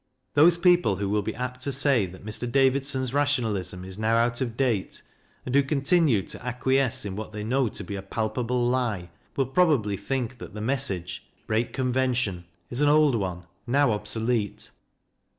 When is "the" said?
10.55-10.59